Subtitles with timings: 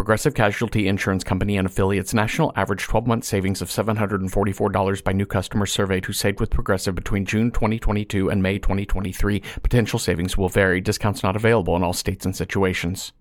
[0.00, 5.26] Progressive Casualty Insurance Company and affiliates national average 12 month savings of $744 by new
[5.26, 9.40] customers surveyed who saved with Progressive between June 2022 and May 2023.
[9.62, 10.80] Potential savings will vary.
[10.80, 13.12] Discounts not available in all states and situations.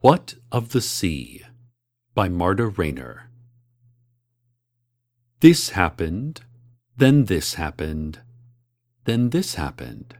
[0.00, 1.42] What of the Sea
[2.14, 3.28] by Marta Rainer.
[5.40, 6.40] This happened,
[6.96, 8.20] then this happened,
[9.04, 10.14] then this happened.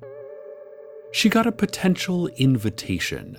[1.10, 3.38] She got a potential invitation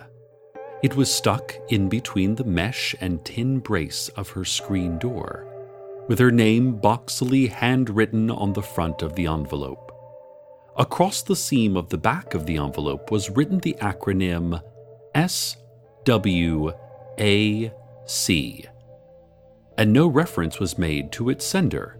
[0.84, 5.48] it was stuck in between the mesh and tin brace of her screen door,
[6.10, 9.92] with her name boxily handwritten on the front of the envelope.
[10.76, 14.62] Across the seam of the back of the envelope was written the acronym
[15.16, 16.76] SWAC,
[19.78, 21.98] and no reference was made to its sender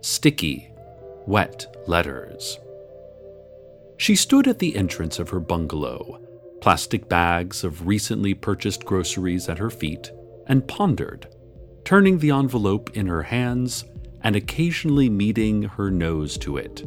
[0.00, 0.72] sticky,
[1.26, 2.58] wet letters.
[3.98, 6.20] She stood at the entrance of her bungalow
[6.60, 10.10] plastic bags of recently purchased groceries at her feet,
[10.46, 11.26] and pondered,
[11.84, 13.84] turning the envelope in her hands
[14.22, 16.84] and occasionally meeting her nose to it,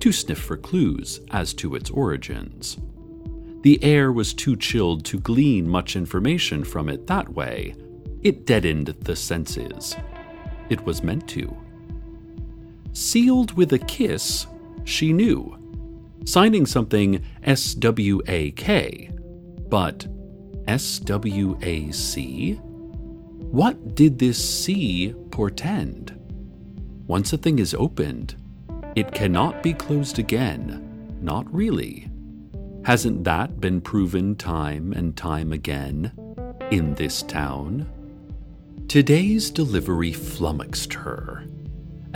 [0.00, 2.76] to sniff for clues as to its origins.
[3.62, 7.74] The air was too chilled to glean much information from it that way.
[8.22, 9.96] It deadened the senses.
[10.68, 11.56] It was meant to.
[12.92, 14.46] Sealed with a kiss,
[14.84, 15.55] she knew
[16.26, 19.10] signing something SWAK.
[19.70, 20.06] But
[20.66, 22.60] SWAC?
[23.50, 26.12] What did this C portend?
[27.06, 28.34] Once a thing is opened,
[28.96, 31.18] it cannot be closed again.
[31.22, 32.10] Not really.
[32.84, 36.12] Hasn't that been proven time and time again
[36.70, 37.88] in this town?
[38.88, 41.44] Today's delivery flummoxed her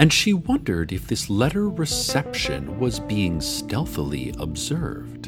[0.01, 5.27] and she wondered if this letter reception was being stealthily observed.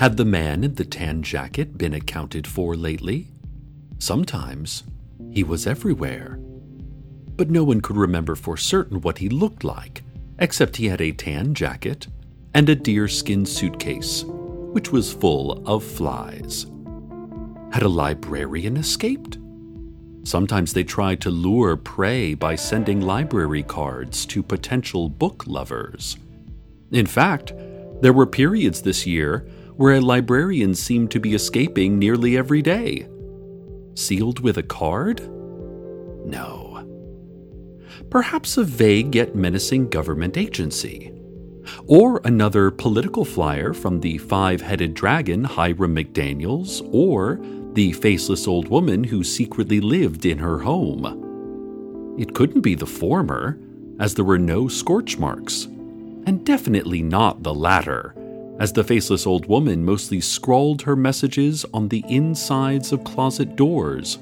[0.00, 3.28] Had the man in the tan jacket been accounted for lately?
[4.00, 4.82] Sometimes
[5.30, 6.40] he was everywhere.
[7.36, 10.02] But no one could remember for certain what he looked like,
[10.40, 12.08] except he had a tan jacket
[12.54, 16.66] and a deerskin suitcase, which was full of flies.
[17.72, 19.38] Had a librarian escaped?
[20.26, 26.16] Sometimes they try to lure prey by sending library cards to potential book lovers.
[26.90, 27.52] In fact,
[28.00, 33.06] there were periods this year where a librarian seemed to be escaping nearly every day.
[33.94, 35.20] Sealed with a card?
[36.26, 36.82] No.
[38.10, 41.12] Perhaps a vague yet menacing government agency.
[41.86, 47.38] Or another political flyer from the five headed dragon Hiram McDaniels, or
[47.76, 52.16] the faceless old woman who secretly lived in her home.
[52.18, 53.58] It couldn't be the former,
[54.00, 55.64] as there were no scorch marks,
[56.24, 58.14] and definitely not the latter,
[58.58, 64.20] as the faceless old woman mostly scrawled her messages on the insides of closet doors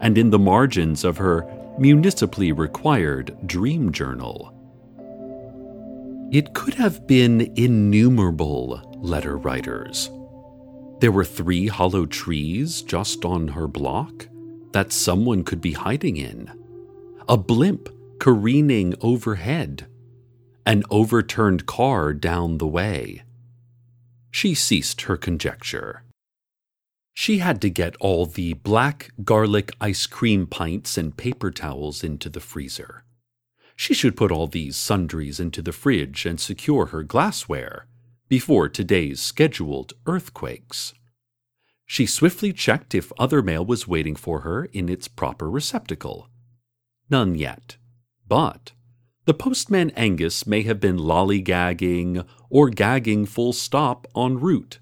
[0.00, 1.46] and in the margins of her
[1.78, 4.52] municipally required dream journal.
[6.32, 10.10] It could have been innumerable letter writers
[11.06, 14.26] there were three hollow trees just on her block
[14.72, 16.50] that someone could be hiding in,
[17.28, 19.86] a blimp careening overhead,
[20.66, 23.22] an overturned car down the way.
[24.32, 26.02] She ceased her conjecture.
[27.14, 32.28] She had to get all the black garlic ice cream pints and paper towels into
[32.28, 33.04] the freezer.
[33.76, 37.86] She should put all these sundries into the fridge and secure her glassware
[38.28, 40.94] before today's scheduled earthquakes.
[41.84, 46.28] She swiftly checked if other mail was waiting for her in its proper receptacle.
[47.08, 47.76] None yet.
[48.26, 48.72] But
[49.26, 54.78] the postman Angus may have been lollygagging or gagging full stop en route,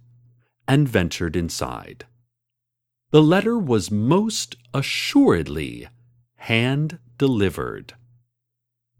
[0.68, 2.06] and ventured inside.
[3.10, 5.88] The letter was most assuredly
[6.36, 7.94] hand delivered.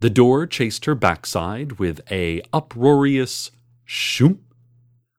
[0.01, 3.51] The door chased her backside with a uproarious
[3.85, 4.41] shoom,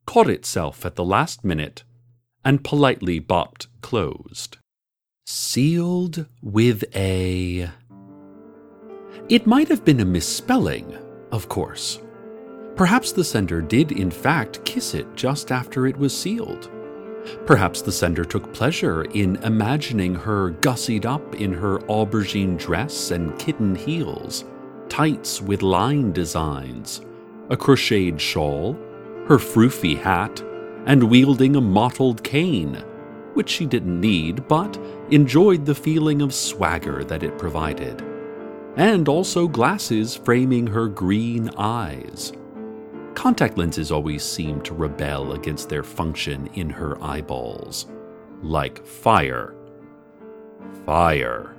[0.06, 1.84] caught itself at the last minute,
[2.44, 4.58] and politely bopped closed.
[5.26, 7.70] Sealed with a.
[9.28, 10.96] It might have been a misspelling,
[11.32, 12.00] of course.
[12.76, 16.70] Perhaps the sender did, in fact, kiss it just after it was sealed.
[17.46, 23.38] Perhaps the sender took pleasure in imagining her gussied up in her aubergine dress and
[23.40, 24.46] kitten heels,
[24.90, 27.02] tights with line designs,
[27.50, 28.74] a crocheted shawl,
[29.28, 30.42] her froofy hat,
[30.86, 32.84] and wielding a mottled cane,
[33.34, 34.78] which she didn't need but
[35.10, 38.02] enjoyed the feeling of swagger that it provided,
[38.78, 42.34] and also glasses framing her green eyes.
[43.14, 47.88] Contact lenses always seemed to rebel against their function in her eyeballs.
[48.42, 49.56] Like fire.
[50.86, 51.56] Fire.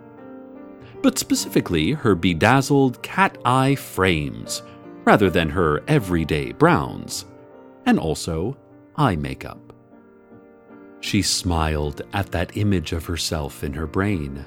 [1.02, 4.62] But specifically, her bedazzled cat eye frames,
[5.06, 7.24] rather than her everyday browns,
[7.86, 8.56] and also
[8.96, 9.72] eye makeup.
[11.00, 14.44] She smiled at that image of herself in her brain,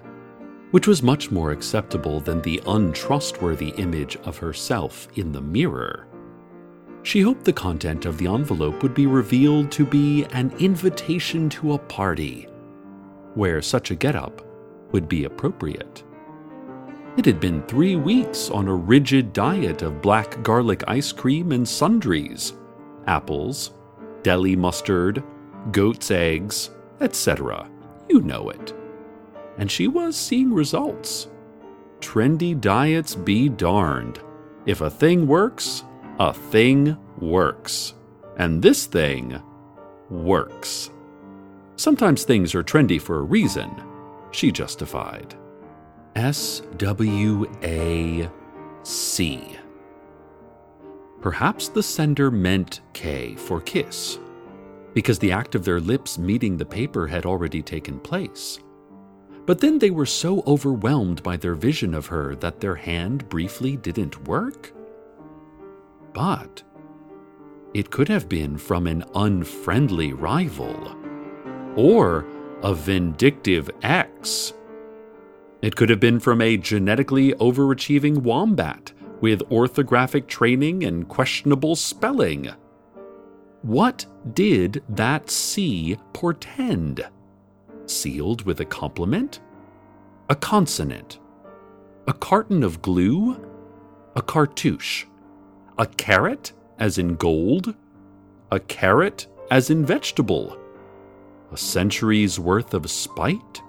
[0.71, 6.05] which was much more acceptable than the untrustworthy image of herself in the mirror.
[7.03, 11.73] She hoped the content of the envelope would be revealed to be an invitation to
[11.73, 12.47] a party,
[13.35, 14.45] where such a getup
[14.91, 16.03] would be appropriate.
[17.19, 21.67] It had been three weeks on a rigid diet of black garlic ice cream and
[21.67, 22.53] sundries,
[23.07, 23.71] apples,
[24.23, 25.21] deli mustard,
[25.73, 26.69] goat's eggs,
[27.01, 27.69] etc.
[28.07, 28.73] You know it.
[29.57, 31.27] And she was seeing results.
[31.99, 34.21] Trendy diets be darned.
[34.65, 35.83] If a thing works,
[36.19, 37.95] a thing works.
[38.37, 39.41] And this thing
[40.09, 40.89] works.
[41.75, 43.69] Sometimes things are trendy for a reason,
[44.31, 45.35] she justified.
[46.19, 48.29] S W A
[48.83, 49.57] C.
[51.21, 54.19] Perhaps the sender meant K for kiss,
[54.93, 58.59] because the act of their lips meeting the paper had already taken place.
[59.45, 63.77] But then they were so overwhelmed by their vision of her that their hand briefly
[63.77, 64.73] didn't work?
[66.11, 66.63] But
[67.73, 70.97] it could have been from an unfriendly rival
[71.77, 72.25] or
[72.61, 74.51] a vindictive ex.
[75.61, 82.49] It could have been from a genetically overachieving wombat with orthographic training and questionable spelling.
[83.61, 87.05] What did that C portend?
[87.87, 89.41] Sealed with a compliment?
[90.29, 91.19] A consonant?
[92.07, 93.45] A carton of glue?
[94.15, 95.05] A cartouche?
[95.77, 97.75] A carrot, as in gold?
[98.51, 100.57] A carrot, as in vegetable?
[101.51, 103.61] A century's worth of spite?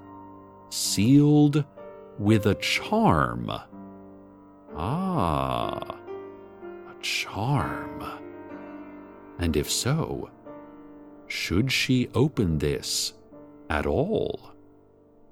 [0.69, 1.65] Sealed
[2.21, 3.51] with a charm.
[4.77, 8.05] Ah, a charm.
[9.39, 10.31] And if so,
[11.27, 13.15] should she open this
[13.71, 14.53] at all?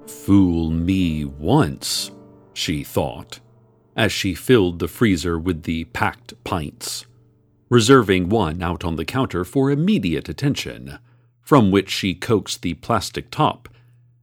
[0.06, 2.10] Fool me once,
[2.54, 3.40] she thought
[3.94, 7.04] as she filled the freezer with the packed pints,
[7.68, 10.98] reserving one out on the counter for immediate attention,
[11.42, 13.68] from which she coaxed the plastic top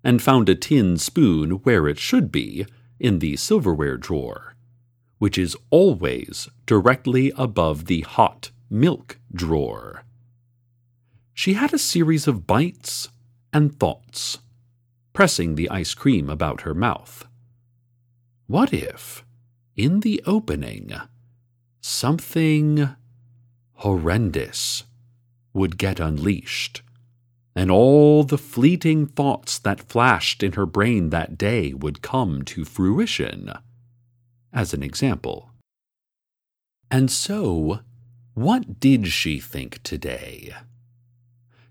[0.06, 2.66] and found a tin spoon where it should be
[3.00, 4.56] in the silverware drawer,
[5.18, 10.04] which is always directly above the hot milk drawer.
[11.34, 13.10] She had a series of bites
[13.52, 14.38] and thoughts,
[15.12, 17.26] pressing the ice cream about her mouth.
[18.46, 19.26] What if,
[19.76, 20.94] in the opening,
[21.82, 22.90] something
[23.74, 24.84] horrendous
[25.52, 26.84] would get unleashed,
[27.56, 32.66] and all the fleeting thoughts that flashed in her brain that day would come to
[32.66, 33.52] fruition.
[34.52, 35.52] As an example.
[36.92, 37.80] And so,
[38.34, 40.54] what did she think today?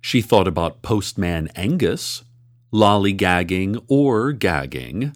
[0.00, 2.24] She thought about Postman Angus,
[2.72, 5.14] lollygagging or gagging.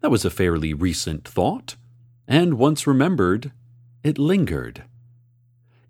[0.00, 1.76] That was a fairly recent thought
[2.28, 3.52] and once remembered,
[4.02, 4.84] it lingered.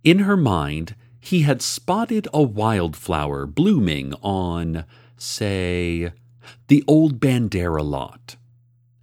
[0.05, 4.85] In her mind, he had spotted a wildflower blooming on,
[5.17, 6.13] say,
[6.69, 8.37] the old Bandera lot,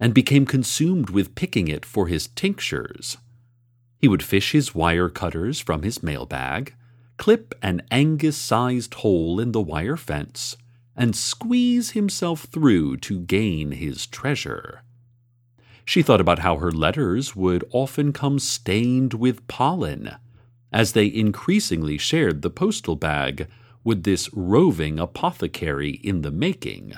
[0.00, 3.18] and became consumed with picking it for his tinctures.
[3.98, 6.74] He would fish his wire cutters from his mailbag,
[7.16, 10.56] clip an Angus sized hole in the wire fence,
[10.96, 14.82] and squeeze himself through to gain his treasure.
[15.84, 20.16] She thought about how her letters would often come stained with pollen,
[20.74, 23.46] as they increasingly shared the postal bag
[23.84, 26.92] with this roving apothecary in the making,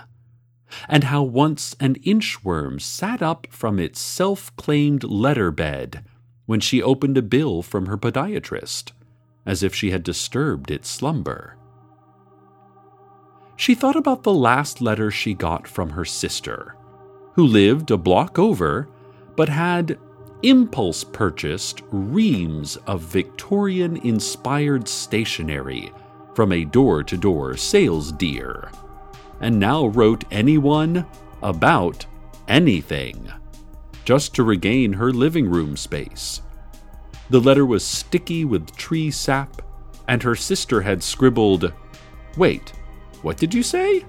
[0.88, 6.02] and how once an inchworm sat up from its self claimed letter bed
[6.46, 8.92] when she opened a bill from her podiatrist,
[9.44, 11.58] as if she had disturbed its slumber.
[13.56, 16.74] She thought about the last letter she got from her sister
[17.34, 18.88] who lived a block over
[19.36, 19.98] but had
[20.42, 25.92] impulse purchased reams of Victorian inspired stationery
[26.34, 28.70] from a door to door sales deer,
[29.40, 31.06] and now wrote anyone
[31.42, 32.06] about
[32.48, 33.30] anything
[34.04, 36.42] just to regain her living room space.
[37.30, 39.62] The letter was sticky with tree sap,
[40.06, 41.72] and her sister had scribbled,
[42.36, 42.72] Wait,
[43.22, 44.04] what did you say?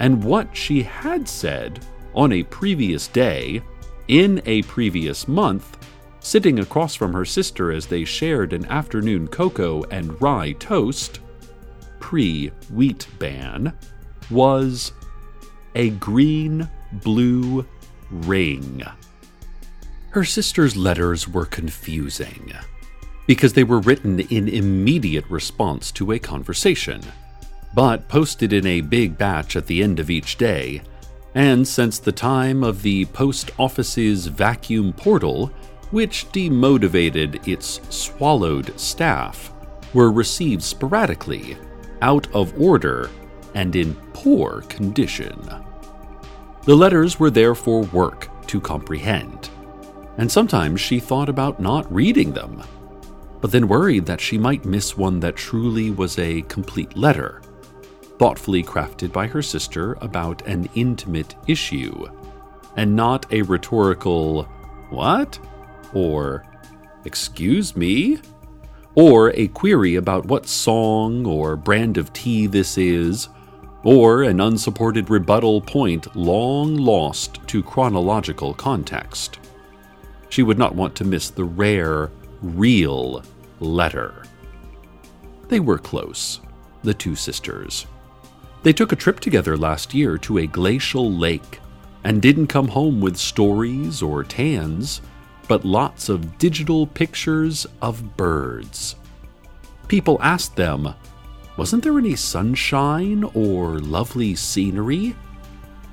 [0.00, 3.62] And what she had said on a previous day,
[4.08, 5.76] in a previous month,
[6.20, 11.20] sitting across from her sister as they shared an afternoon cocoa and rye toast,
[12.00, 13.72] pre wheat ban,
[14.30, 14.92] was
[15.74, 17.66] a green blue
[18.10, 18.82] ring.
[20.10, 22.52] Her sister's letters were confusing
[23.26, 27.00] because they were written in immediate response to a conversation,
[27.74, 30.82] but posted in a big batch at the end of each day.
[31.34, 35.50] And since the time of the post office's vacuum portal,
[35.90, 39.52] which demotivated its swallowed staff,
[39.92, 41.56] were received sporadically,
[42.02, 43.10] out of order,
[43.54, 45.38] and in poor condition.
[46.64, 49.50] The letters were therefore work to comprehend,
[50.18, 52.62] and sometimes she thought about not reading them,
[53.40, 57.42] but then worried that she might miss one that truly was a complete letter,
[58.18, 62.06] thoughtfully crafted by her sister about an intimate issue,
[62.76, 64.44] and not a rhetorical,
[64.90, 65.38] What?
[65.92, 66.44] or
[67.04, 68.18] Excuse me?
[68.94, 73.28] or a query about what song or brand of tea this is,
[73.82, 79.40] or an unsupported rebuttal point long lost to chronological context.
[80.28, 83.22] She would not want to miss the rare, real
[83.60, 84.24] letter.
[85.48, 86.40] They were close,
[86.82, 87.86] the two sisters.
[88.64, 91.60] They took a trip together last year to a glacial lake
[92.02, 95.02] and didn't come home with stories or tans,
[95.48, 98.96] but lots of digital pictures of birds.
[99.86, 100.94] People asked them,
[101.58, 105.14] Wasn't there any sunshine or lovely scenery?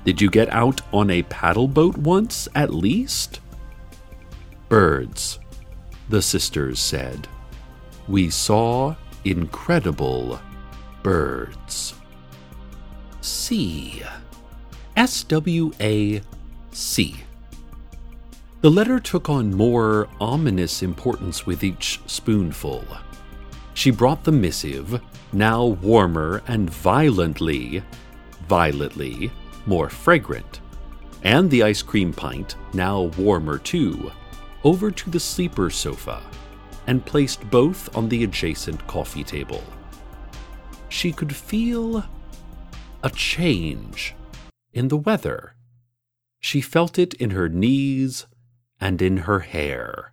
[0.06, 3.40] Did you get out on a paddle boat once, at least?
[4.70, 5.38] Birds,
[6.08, 7.28] the sisters said.
[8.08, 10.40] We saw incredible
[11.02, 11.94] birds.
[13.42, 14.04] C.
[14.94, 16.22] S W A
[16.70, 17.16] C.
[18.60, 22.84] The letter took on more ominous importance with each spoonful.
[23.74, 27.82] She brought the missive, now warmer and violently,
[28.46, 29.32] violently,
[29.66, 30.60] more fragrant,
[31.24, 34.12] and the ice cream pint, now warmer too,
[34.62, 36.22] over to the sleeper sofa
[36.86, 39.64] and placed both on the adjacent coffee table.
[40.90, 42.04] She could feel
[43.02, 44.14] a change
[44.72, 45.54] in the weather.
[46.40, 48.26] She felt it in her knees
[48.80, 50.11] and in her hair.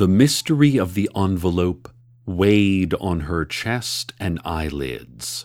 [0.00, 1.92] The mystery of the envelope
[2.24, 5.44] weighed on her chest and eyelids,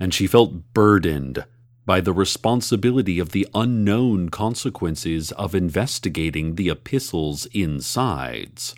[0.00, 1.44] and she felt burdened
[1.84, 8.74] by the responsibility of the unknown consequences of investigating the epistle's insides.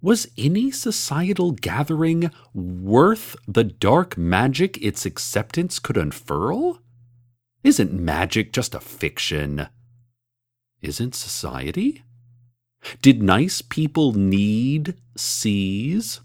[0.00, 6.80] Was any societal gathering worth the dark magic its acceptance could unfurl?
[7.64, 9.66] Isn't magic just a fiction?
[10.80, 12.04] Isn't society?
[13.00, 16.20] Did nice people need seas?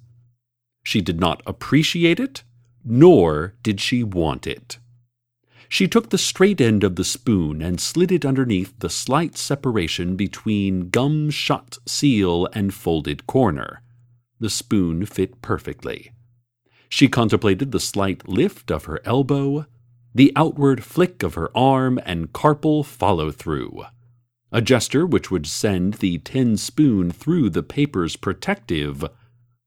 [0.84, 2.44] She did not appreciate it,
[2.84, 4.80] nor did she want it.
[5.70, 10.16] She took the straight end of the spoon and slid it underneath the slight separation
[10.16, 13.82] between gum shut seal and folded corner.
[14.40, 16.12] The spoon fit perfectly.
[16.88, 19.66] She contemplated the slight lift of her elbow,
[20.16, 23.84] the outward flick of her arm, and carpal follow through.
[24.52, 29.04] A gesture which would send the tin spoon through the paper's protective,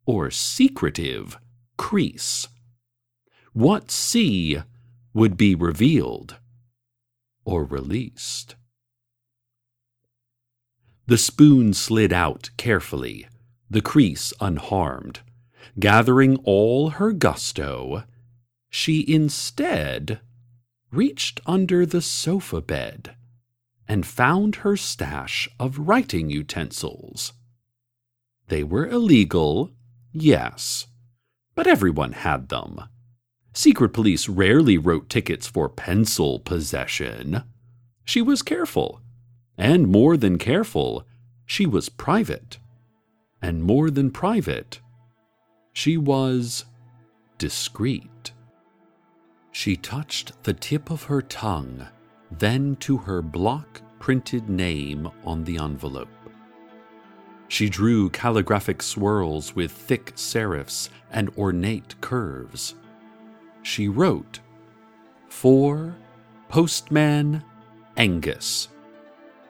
[0.07, 1.37] or secretive,
[1.77, 2.49] crease.
[3.53, 4.63] What sea
[5.13, 6.37] would be revealed
[7.45, 8.55] or released.
[11.07, 13.27] The spoon slid out carefully,
[13.69, 15.21] the crease unharmed.
[15.79, 18.05] Gathering all her gusto,
[18.71, 20.21] she instead
[20.91, 23.15] reached under the sofa bed
[23.91, 27.33] and found her stash of writing utensils.
[28.47, 29.73] They were illegal,
[30.13, 30.87] yes,
[31.57, 32.81] but everyone had them.
[33.53, 37.43] Secret police rarely wrote tickets for pencil possession.
[38.05, 39.01] She was careful.
[39.59, 41.05] And more than careful,
[41.45, 42.59] she was private.
[43.43, 44.79] And more than private,
[45.73, 46.65] she was
[47.39, 48.31] discreet.
[49.51, 51.89] She touched the tip of her tongue,
[52.31, 56.09] then to her block printed name on the envelope.
[57.49, 62.75] She drew calligraphic swirls with thick serifs and ornate curves
[63.63, 64.41] she wrote,
[65.29, 65.95] For
[66.49, 67.45] Postman
[67.97, 68.69] Angus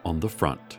[0.05, 0.79] on the front,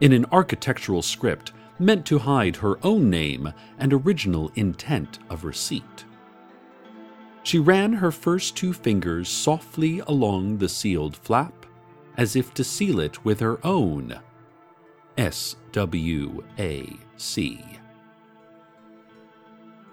[0.00, 6.04] in an architectural script meant to hide her own name and original intent of receipt.
[7.48, 11.64] She ran her first two fingers softly along the sealed flap,
[12.14, 14.20] as if to seal it with her own
[15.16, 17.64] S W A C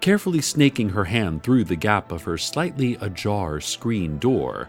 [0.02, 4.68] carefully snaking her hand through the gap of her slightly ajar screen door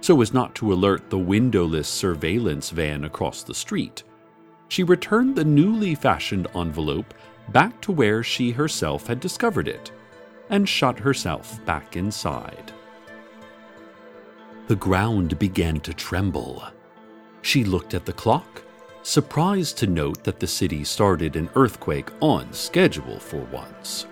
[0.00, 4.04] so as not to alert the windowless surveillance van across the street.
[4.68, 7.14] She returned the newly fashioned envelope
[7.48, 9.90] back to where she herself had discovered it
[10.50, 12.72] and shut herself back inside.
[14.66, 16.62] The ground began to tremble.
[17.42, 18.62] She looked at the clock,
[19.02, 24.06] surprised to note that the city started an earthquake on schedule for once.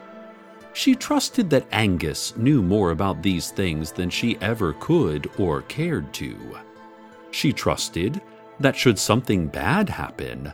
[0.72, 6.12] She trusted that Angus knew more about these things than she ever could or cared
[6.14, 6.58] to.
[7.30, 8.20] She trusted
[8.60, 10.52] that should something bad happen,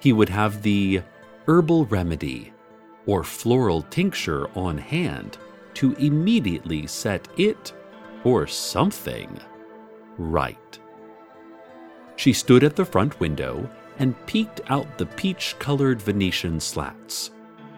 [0.00, 1.02] he would have the
[1.46, 2.52] herbal remedy
[3.06, 5.38] or floral tincture on hand
[5.74, 7.72] to immediately set it
[8.24, 9.38] or something
[10.18, 10.78] right.
[12.16, 17.30] She stood at the front window and peeked out the peach colored Venetian slats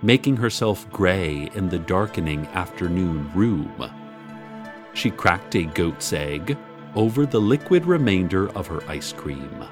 [0.03, 3.91] making herself gray in the darkening afternoon room.
[4.95, 6.57] She cracked a goat's egg
[6.95, 9.65] over the liquid remainder of her ice cream.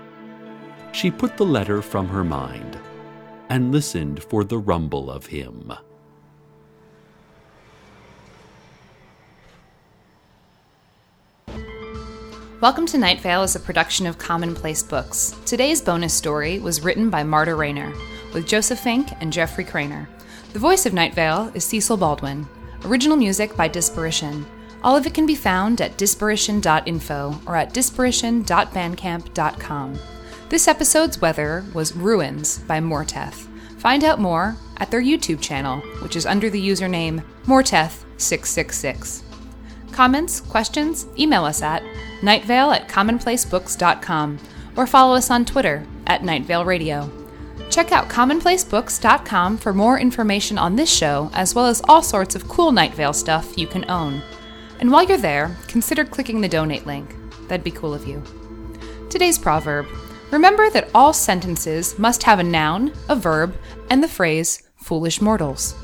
[0.93, 2.79] She put the letter from her mind
[3.49, 5.73] and listened for the rumble of him.
[12.61, 15.37] Welcome to Night Vale is a production of Commonplace Books.
[15.45, 17.93] Today's bonus story was written by Marta Rainer,
[18.33, 20.09] with Joseph Fink and Jeffrey Cranor.
[20.55, 22.49] The voice of Night Vale is Cecil Baldwin.
[22.87, 24.47] Original music by Disparition.
[24.83, 29.99] All of it can be found at disparition.info or at disparition.bandcamp.com.
[30.49, 33.49] This episode's weather was Ruins by Morteth.
[33.81, 39.23] Find out more at their YouTube channel, which is under the username Morteth666.
[39.91, 41.83] Comments, questions, email us at
[42.21, 44.39] nightvale at commonplacebooks.com
[44.77, 47.11] or follow us on Twitter at Nightvale Radio.
[47.69, 52.47] Check out commonplacebooks.com for more information on this show, as well as all sorts of
[52.47, 54.23] cool Night Vale stuff you can own.
[54.79, 57.17] And while you're there, consider clicking the donate link.
[57.49, 58.23] That'd be cool of you.
[59.11, 59.87] Today's proverb
[60.31, 63.55] Remember that all sentences must have a noun, a verb,
[63.91, 65.75] and the phrase foolish mortals.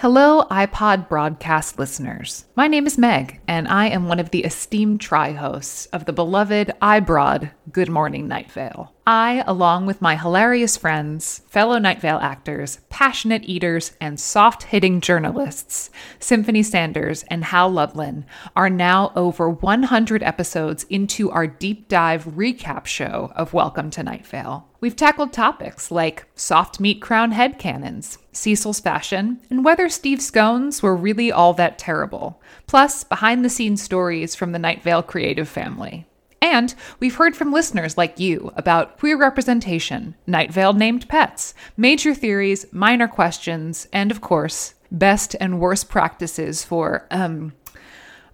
[0.00, 2.44] Hello, iPod broadcast listeners.
[2.54, 6.12] My name is Meg, and I am one of the esteemed tri hosts of the
[6.12, 8.92] beloved iBroad Good Morning Night Vale.
[9.06, 15.00] I, along with my hilarious friends, fellow Night Vale actors, passionate eaters, and soft hitting
[15.00, 22.24] journalists, Symphony Sanders and Hal Lublin, are now over 100 episodes into our deep dive
[22.26, 24.68] recap show of Welcome to Night Vale.
[24.80, 30.82] We've tackled topics like soft meat crown head cannons, Cecil's fashion, and whether Steve scones
[30.82, 35.48] were really all that terrible, plus behind the scenes stories from the Night Vale creative
[35.48, 36.06] family.
[36.42, 42.14] And we've heard from listeners like you about queer representation, Night Vale named pets, major
[42.14, 47.54] theories, minor questions, and of course, best and worst practices for um,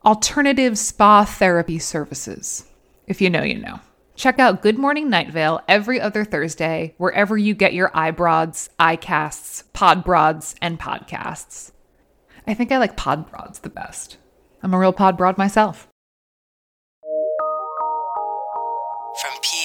[0.04, 2.66] alternative spa therapy services.
[3.06, 3.80] If you know, you know.
[4.14, 9.64] Check out Good Morning Night Vale every other Thursday, wherever you get your iBroads, iCasts,
[9.72, 11.72] Podbroads, and podcasts.
[12.46, 14.18] I think I like Podbroads the best.
[14.62, 15.88] I'm a real Podbroad myself.
[19.22, 19.61] from.